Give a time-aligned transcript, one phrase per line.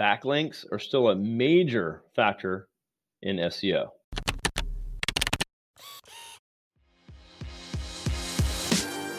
[0.00, 2.68] backlinks are still a major factor
[3.20, 3.90] in SEO.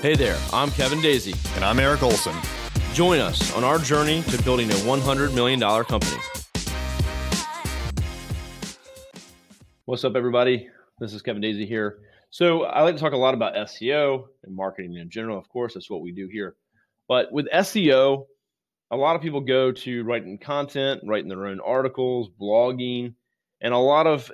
[0.00, 1.34] Hey there, I'm Kevin Daisy.
[1.56, 2.36] And I'm Eric Olson.
[2.94, 6.16] Join us on our journey to building a $100 million company.
[9.86, 10.68] What's up, everybody?
[11.00, 11.98] This is Kevin Daisy here.
[12.30, 15.38] So, I like to talk a lot about SEO and marketing in general.
[15.38, 16.54] Of course, that's what we do here.
[17.08, 18.26] But with SEO,
[18.90, 23.14] a lot of people go to writing content, writing their own articles, blogging,
[23.60, 24.30] and a lot of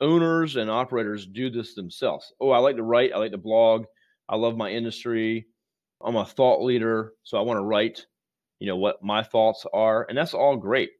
[0.00, 2.32] owners and operators do this themselves.
[2.40, 3.84] Oh, I like to write, I like to blog,
[4.28, 5.46] I love my industry.
[6.02, 8.06] I'm a thought leader, so I want to write,
[8.60, 10.90] you know, what my thoughts are, and that's all great.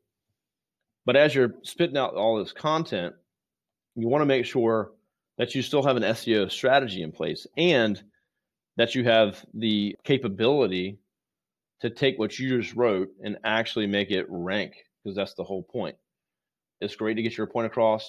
[1.07, 3.15] But as you're spitting out all this content,
[3.95, 4.91] you want to make sure
[5.39, 8.03] that you still have an SEO strategy in place and
[8.77, 10.99] that you have the capability
[11.81, 15.63] to take what you just wrote and actually make it rank because that's the whole
[15.63, 15.97] point.
[16.81, 18.09] It's great to get your point across,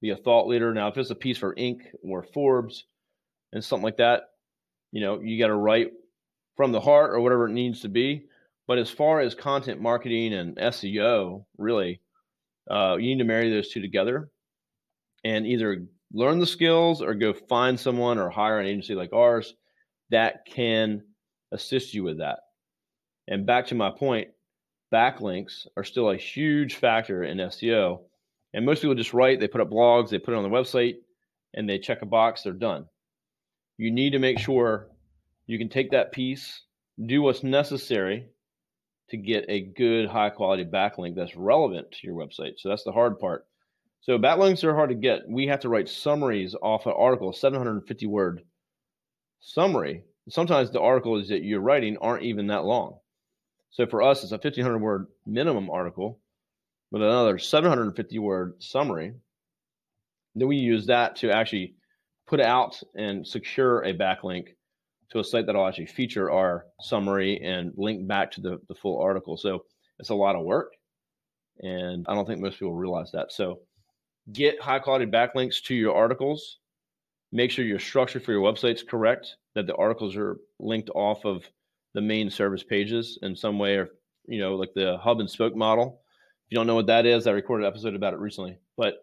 [0.00, 0.72] be a thought leader.
[0.72, 1.80] Now, if it's a piece for Inc.
[2.02, 2.84] or Forbes
[3.52, 4.24] and something like that,
[4.92, 5.92] you know, you got to write
[6.56, 8.26] from the heart or whatever it needs to be.
[8.66, 12.00] But as far as content marketing and SEO, really,
[12.70, 14.30] uh, you need to marry those two together
[15.24, 19.54] and either learn the skills or go find someone or hire an agency like ours
[20.10, 21.02] that can
[21.52, 22.40] assist you with that.
[23.28, 24.28] And back to my point,
[24.92, 28.00] backlinks are still a huge factor in SEO.
[28.52, 30.96] And most people just write, they put up blogs, they put it on their website,
[31.54, 32.86] and they check a box, they're done.
[33.78, 34.88] You need to make sure
[35.46, 36.62] you can take that piece,
[37.06, 38.26] do what's necessary
[39.10, 42.54] to get a good, high quality backlink that's relevant to your website.
[42.58, 43.46] So that's the hard part.
[44.02, 45.28] So backlinks are hard to get.
[45.28, 48.42] We have to write summaries off an article, 750 word
[49.40, 50.04] summary.
[50.28, 52.98] Sometimes the articles that you're writing aren't even that long.
[53.70, 56.18] So for us, it's a 1500 word minimum article
[56.90, 59.14] with another 750 word summary.
[60.34, 61.74] Then we use that to actually
[62.26, 64.48] put out and secure a backlink
[65.10, 69.00] to a site that'll actually feature our summary and link back to the, the full
[69.00, 69.36] article.
[69.36, 69.64] So
[69.98, 70.72] it's a lot of work.
[71.60, 73.32] And I don't think most people realize that.
[73.32, 73.60] So
[74.32, 76.58] get high quality backlinks to your articles.
[77.32, 81.44] Make sure your structure for your website's correct, that the articles are linked off of
[81.94, 83.90] the main service pages in some way, or
[84.26, 86.00] you know, like the hub and spoke model.
[86.46, 88.58] If you don't know what that is, I recorded an episode about it recently.
[88.76, 88.94] But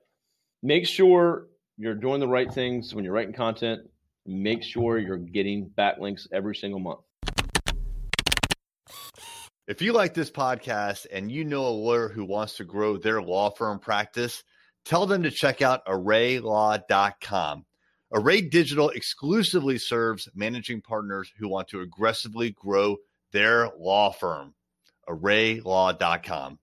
[0.61, 1.47] make sure
[1.77, 3.81] you're doing the right things when you're writing content.
[4.25, 6.99] Make sure you're getting backlinks every single month.
[9.67, 13.21] If you like this podcast and you know a lawyer who wants to grow their
[13.21, 14.43] law firm practice,
[14.85, 17.65] tell them to check out arraylaw.com.
[18.13, 22.97] Array Digital exclusively serves managing partners who want to aggressively grow
[23.31, 24.53] their law firm.
[25.09, 26.59] ArrayLaw.com.